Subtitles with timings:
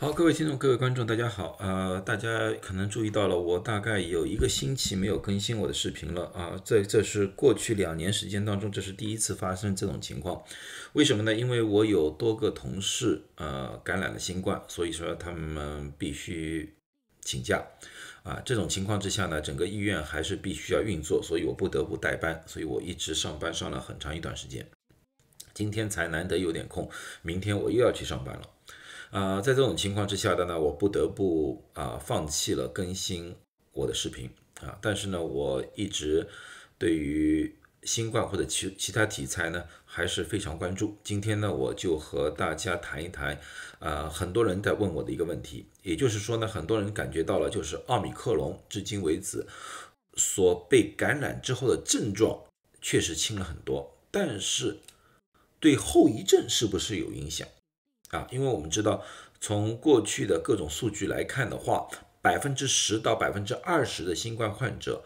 [0.00, 1.56] 好，各位听众、各位观众，大家好。
[1.58, 6.56] 呃，大家可能注意到了，我大概有一个星期没有更新我的视频了啊。
[6.64, 10.40] 这这是过去两年时间当中，这是第一次发生这种情况。
[10.92, 11.34] 为什么呢？
[11.34, 16.76] 因为我有多个同事呃感染了新冠，所以说他们必须
[17.22, 17.66] 请假
[18.22, 18.40] 啊。
[18.44, 24.64] 这种情况之下呢，整个医院还是必须要运作，所以我不得不代班，所以我一直上班上了很长一段时间。
[25.52, 26.88] 今天才难得有点空，
[27.22, 28.42] 明天我又要去上班了。
[29.10, 33.34] 啊，在这种情况之下的呢，我不得不啊放弃了更新
[33.72, 34.30] 我的视频
[34.60, 34.78] 啊。
[34.82, 36.28] 但是呢，我一直
[36.76, 37.54] 对于
[37.84, 40.96] 新冠或者其其他题材呢还是非常关注。
[41.02, 43.40] 今天呢，我就和大家谈一谈
[43.78, 49.46] 啊，很多人在问我的一个问题，也就是说呢，很多人感觉到了，就是奥密克戎至今为止
[50.16, 52.44] 所被感染之后的症状
[52.82, 54.80] 确实轻了很多，但是
[55.60, 57.48] 对后遗症是不是有影响？
[58.10, 59.02] 啊，因为我们知道，
[59.40, 61.86] 从过去的各种数据来看的话，
[62.22, 65.04] 百分之十到百分之二十的新冠患者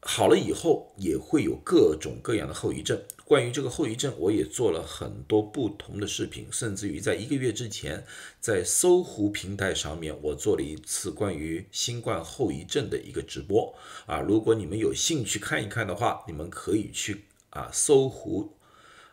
[0.00, 3.02] 好了以后，也会有各种各样的后遗症。
[3.24, 8.04] 关于这个后遗症，我也做了很多不同的视频，甚至于在一个月之前，
[8.38, 13.74] 在搜狐平台上面，我做了一次关于新冠后遗症的一个直播。
[14.04, 18.52] 啊，如果你们有兴趣看一看的话，你们可以去啊搜狐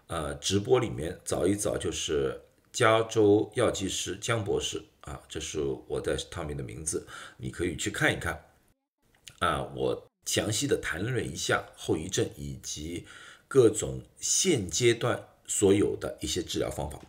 [0.07, 2.41] 呃直播里面找一找，就是。
[2.71, 7.05] 加州药剂师江博士啊，这是我在上面的名字，
[7.37, 8.45] 你可以去看一看
[9.39, 9.63] 啊。
[9.75, 13.05] 我详细的谈论一下后遗症以及
[13.47, 17.01] 各种现阶段所有的一些治疗方法。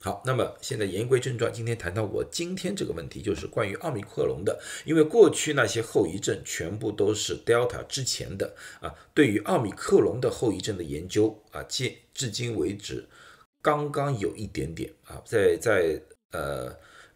[0.00, 8.94] 好，那么现在言归正传，今天谈到我今天这个问题，就是关于奥密克戎的，因为过去那些后遗症全部都是 Delta 之前的啊。
[9.14, 13.08] 对于奥密克戎的后遗症的研究啊，至至今为止。
[13.64, 15.98] 刚刚有一点点啊，在在
[16.32, 16.70] 呃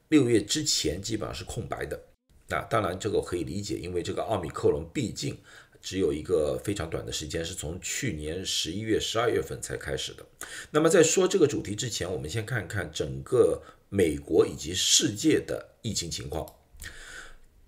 [0.08, 2.00] 六月之前基本上是空白的。
[2.48, 5.36] 那当然这个可以理解，因为这个奥密克戎毕竟
[5.82, 10.24] 只有一个非常短的时间，是从去年十一月、十二月份才开始的。
[10.70, 16.46] 那么在说这个主题之前，我们先看看整个美国以及世界的疫情情况。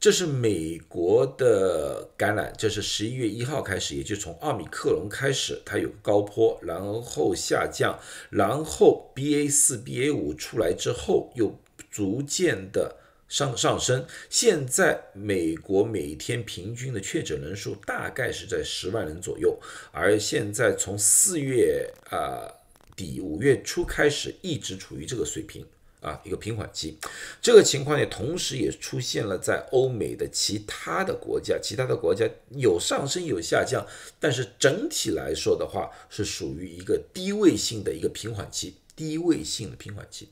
[0.00, 8.00] 这是美国的感染，这是十一月一号开始，也就从奥密克戎开始，它有高坡，然后下降，
[8.30, 11.54] 然后 BA 四、BA 五出来之后，又
[11.90, 12.96] 逐渐的
[13.28, 14.06] 上上升。
[14.30, 19.60] 现在美国每天平均的确诊人数大概是在十万人左右，
[19.92, 22.48] 而现在从四月啊
[22.96, 25.66] 底五月初开始，一直处于这个水平。
[26.00, 26.96] 啊，一个平缓期，
[27.42, 33.86] 这个情况也，同时也出现了在欧美的其他的国家，其他的国家有上升有下降，
[34.18, 40.30] 但是整体来说的话，是属于一个低位性的一个平缓期，低位性的平缓期。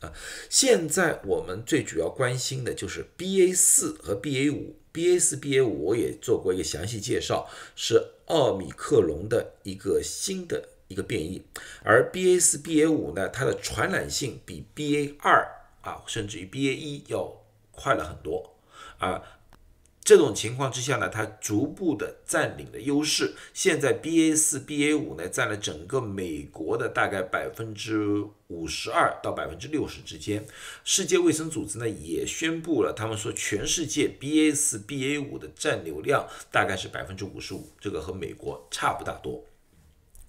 [0.00, 0.12] 啊，
[0.48, 10.68] 现在我们最主要关心的就是 BA 四和 BA 五，BA 四、BA 五我也做过一个详细介绍，是奥密克戎的一个新的。
[10.88, 11.42] 一个变异，
[11.84, 15.46] 而 BA 四、BA 五呢，它的传染性比 BA 二
[15.82, 17.30] 啊，甚至于 BA 一要
[17.70, 18.56] 快了很多
[18.98, 19.22] 啊。
[20.02, 23.34] 这种情况之下呢，它逐步的占领了优势。
[23.52, 30.46] 现在 BA 四、BA 五呢，占了整个美国的大概百分之五十二到百分之六十之间。
[30.82, 39.44] 世界卫生组织呢也宣布了，他们说全世界 BA 四、BA 五的占流量大概是百分之五十五，这个和美国差不大多。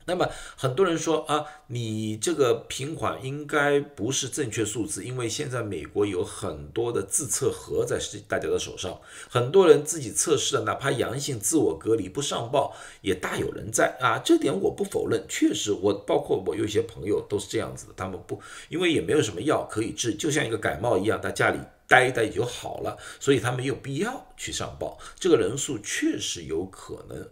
[0.06, 0.28] 那么
[0.58, 9.00] 很多人说啊，你这个平缓应该不是正确数字，因为现在美国有很多的自测盒在大家的手上，
[9.30, 14.18] 很多人自己测试了，哪怕阳性自我隔离不上报，也大有人在啊。
[14.18, 24.98] 这点我不否认，确实我包括我有一些朋友都是这样子的，他们不因为也没有什么药可以治，就像一个感冒一样，在家里待一待就好了，所以他没有必要去上报。
[25.20, 27.30] 这个人数确实有可能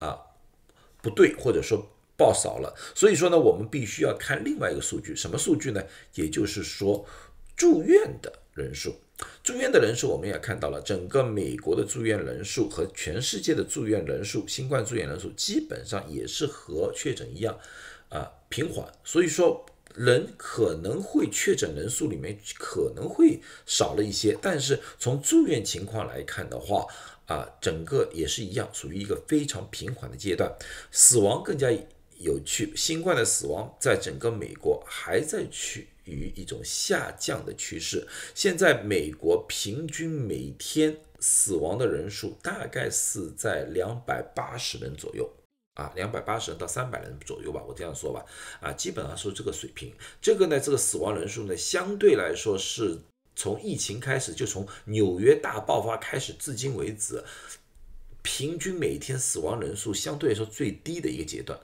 [0.00, 0.33] 啊。
[1.04, 5.84] 不对，或者说报少了，所以说呢，我们必须要看另外一个数据，什么数据呢？
[6.14, 7.04] 也就是说，
[7.54, 8.94] 住院的人数，
[9.42, 17.58] 住院的人数，我们也看到了，整个美国的住院人数和全世界的住院人数，新冠住院人数基本上也是和确诊一样，
[18.08, 18.90] 啊，平缓。
[19.04, 26.86] 所以说，人可能会确诊人数里面可能会少了一些，但是从住院情况来看的话，
[27.26, 30.54] 啊，整个也是一样，属于一个非常平缓的阶段。
[30.90, 31.70] 死亡更加
[32.18, 38.06] 有趣，新冠的死亡在整个美国还在趋于一种下降的趋势。
[38.34, 45.28] 现在美国平均每天死亡的人数大概是在两百八十人左右
[45.74, 48.24] 啊，两百八十人到三百人左右吧，我这样说吧，
[48.60, 49.92] 啊，基本上是这个水平。
[50.20, 52.98] 这个呢，这个死亡人数呢，相对来说是
[53.36, 57.22] 从疫情开始，就从纽约大爆发开始至今为止，
[58.22, 61.58] 平均每天死亡人数相对来说最低的一个阶段，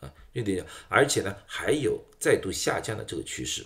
[0.00, 3.64] 啊，有点，而且呢，还有再度下降的这个趋势。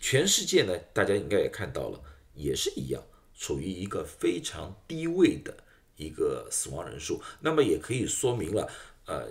[0.00, 2.00] 全世界呢，大家应该也看到了，
[2.34, 3.02] 也是一样，
[3.36, 5.56] 处于一个非常低位的
[5.96, 7.20] 一个死亡人数。
[7.40, 8.70] 那么也可以说明了。
[9.06, 9.26] 呃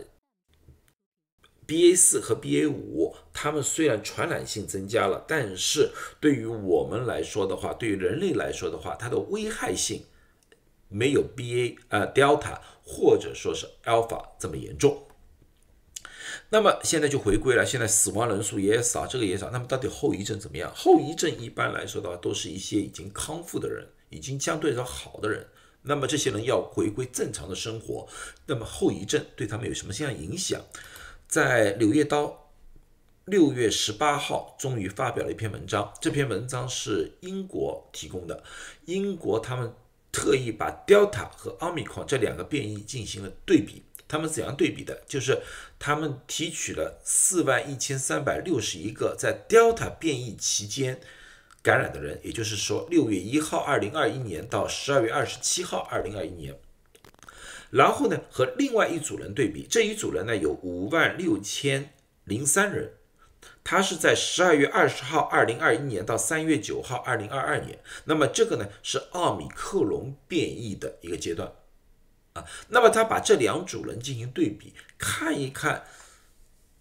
[1.67, 10.05] ，B A 四和 B A 五，它们虽然传染性增加了，但是对于我们来说的话，对于人类来说的话，它的危害性
[10.87, 15.03] 没有 B A 呃 Delta 或者说是 Alpha 这么严重。
[16.49, 19.49] 那么现在就回归了，现在死亡人数也少，这个也少。
[19.49, 20.71] 那么到底后遗症怎么样？
[20.73, 25.45] 后遗症一般来说的话，都是一些已经康复的人，已经相对来说好的人。
[25.83, 28.07] 那么这些人要回归正常的生活，
[28.45, 30.61] 那么后遗症对他们有什么样影响？
[31.27, 32.25] 在《柳叶刀》
[33.25, 38.43] 六月十八号终于发表了一篇文章，这篇文章是英国提供的。
[38.85, 39.73] 英国他们
[40.11, 45.03] 特意把 Delta 和 omicron 这两个变异进行了对比，他们怎样对比的？
[45.05, 45.41] 就是
[45.77, 50.99] 他们提取了四万一千三百六十一个在 Delta 变异期间。
[51.63, 56.57] 感染的人，也就是说，六月一号，二零二一年到十二月二十七号，二零二一年，
[57.69, 61.93] 然后呢，和另外一组人对比，这一组人呢有五万六千
[62.23, 62.93] 零三人，
[63.63, 71.51] 他是在十二月二十号，二零二一年到三月九号，二零二二年，那么这个呢是奥米克戎变异的一个阶段
[72.33, 75.83] 啊，那么他把这两组人进行对比，看一看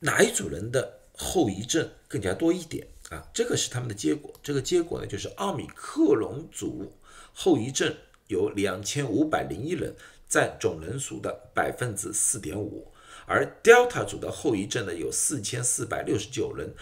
[0.01, 2.87] 哪一组人的后遗症更加多一点。
[3.11, 4.35] 啊，这个是他们的结果。
[4.43, 6.93] 这个结果呢，就是奥米克戎组
[7.33, 7.95] 后遗症
[8.27, 9.95] 有两千五百零一人，
[10.37, 12.93] 占总人数的百分之四点五；
[13.25, 16.75] 而 Delta 组的后遗症呢，有四千四百六十九人，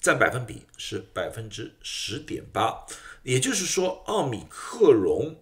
[0.00, 2.86] 占百分比是百分之十点八。
[3.24, 5.36] 也就是说，奥米克戎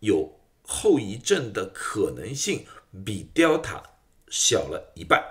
[0.00, 2.64] 有后遗症的可能性
[3.04, 3.82] 比 Delta
[4.30, 5.22] 小了一半，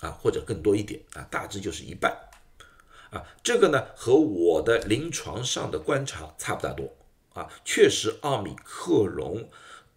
[0.00, 2.12] 啊，或者更多一点啊，大致就是一半。
[3.10, 6.92] 啊，这个呢和我的临床上的观察差不大多
[7.32, 9.48] 啊，确实奥米克戎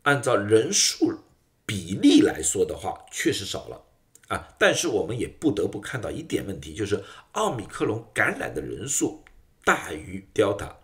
[0.04, 1.20] 按照人数
[1.66, 3.84] 比例来说的话，确实少了
[4.28, 7.04] 啊，但是我们也不得不看到一点问题，就是
[7.34, 9.24] 奥米克戎感染的人数
[9.64, 10.76] 大于 Delta，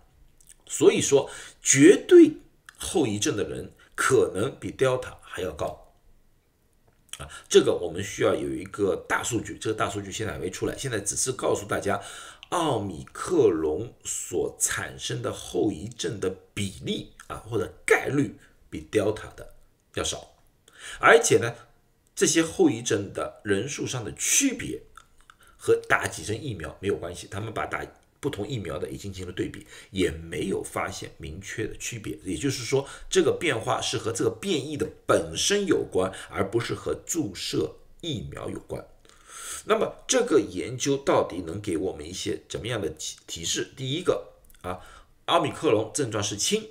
[0.66, 1.30] 所以说
[1.62, 2.38] 绝对
[2.78, 5.84] 后遗症的人可能比 Delta 还要高。
[7.18, 12.00] 啊，这个我们需要有一个大数据，这个大数据现在还没出来，现在只是告诉大家，
[12.50, 18.38] 奥米克戎所产生的后遗症的比例啊，或者概率
[18.70, 19.54] 比 Delta 的
[19.96, 20.36] 要少，
[21.00, 21.54] 而且呢，
[22.16, 24.82] 这些后遗症的人数上的区别
[25.58, 27.86] 和打几针疫苗没有关系，他们把打。
[28.20, 32.18] 不同疫苗的已经进行了对比，也没有发现明确的区别。
[32.24, 38.84] 也就是说，这个变化是和这个变异的本身有关，而不是和注射疫苗有关。
[39.66, 43.72] 那么，这个研究到底能给我们一些怎么样的提提示？
[43.78, 44.82] 第一个啊，
[45.26, 46.68] 奥密克戎症状是轻，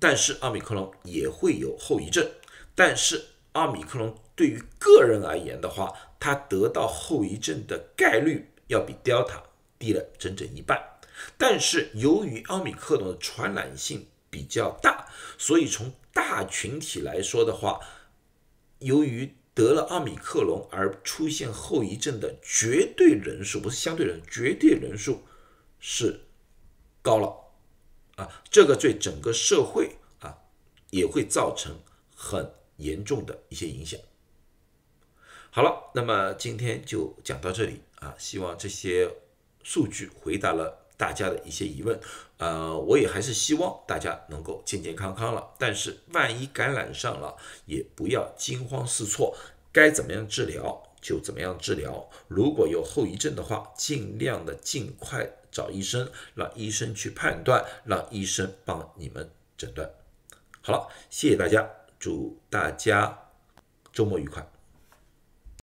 [0.00, 2.28] 但是奥密克戎也会有后遗症。
[2.74, 9.42] 但是奥密克戎对于个人而言的话，他得到后遗症的概率要比 Delta。
[9.80, 10.78] 低了整整一半，
[11.38, 17.80] 但是由于奥密克戎的传染性比较大，所以从大群体来说的话，
[18.80, 25.22] 由于得了奥密克戎而出现后遗症的绝对人数，不是相对人，绝对人数
[25.78, 26.20] 是
[27.00, 27.49] 高了
[28.20, 30.38] 啊，这个对整个社会啊
[30.90, 31.80] 也会造成
[32.14, 33.98] 很严重的一些影响。
[35.50, 39.10] 好了，那么今天就讲到这里啊，希望这些。
[39.62, 42.00] 数据回答了大家的一些疑问，
[42.38, 45.50] 呃，我也还是希望大家能够健健康康了。
[45.58, 47.36] 但是万一感染上了，
[47.66, 49.36] 也不要惊慌失措，
[49.70, 52.08] 该怎么样治疗就怎么样治疗。
[52.28, 59.90] 如果有后遗症的话，尽量的尽快找医生，让医生去判断，让医生帮你们诊断。
[60.62, 63.18] 好了，谢谢大家，祝大家
[63.92, 64.59] 周末愉快。